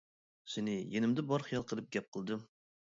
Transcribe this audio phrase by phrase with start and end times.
[0.53, 2.47] سىنى يېنىمدا بار خىيال قىلىپ گەپ قىلدىم.